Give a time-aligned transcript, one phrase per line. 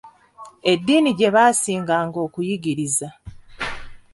[0.71, 3.09] Eddiini gye baasinganga okuyigiriza.